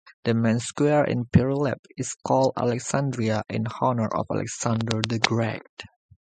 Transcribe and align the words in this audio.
The 0.23 0.33
main 0.33 0.59
square 0.59 1.03
in 1.03 1.25
Prilep 1.25 1.85
is 1.95 2.15
called 2.25 2.53
"Alexandria", 2.57 3.43
in 3.47 3.67
honor 3.81 4.07
of 4.07 4.25
Alexander 4.31 4.99
the 5.07 5.19
Great. 5.19 5.83